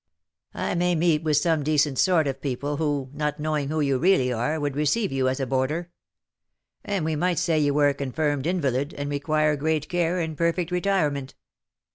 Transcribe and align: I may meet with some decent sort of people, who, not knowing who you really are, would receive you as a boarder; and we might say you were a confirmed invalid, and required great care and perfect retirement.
I 0.55 0.73
may 0.73 0.95
meet 0.95 1.21
with 1.21 1.37
some 1.37 1.61
decent 1.61 1.99
sort 1.99 2.25
of 2.25 2.41
people, 2.41 2.77
who, 2.77 3.11
not 3.13 3.39
knowing 3.39 3.69
who 3.69 3.81
you 3.81 3.99
really 3.99 4.33
are, 4.33 4.59
would 4.59 4.75
receive 4.75 5.11
you 5.11 5.27
as 5.27 5.39
a 5.39 5.45
boarder; 5.45 5.91
and 6.83 7.05
we 7.05 7.15
might 7.15 7.37
say 7.37 7.59
you 7.59 7.75
were 7.75 7.89
a 7.89 7.93
confirmed 7.93 8.47
invalid, 8.47 8.95
and 8.95 9.11
required 9.11 9.59
great 9.59 9.87
care 9.89 10.19
and 10.19 10.35
perfect 10.35 10.71
retirement. 10.71 11.35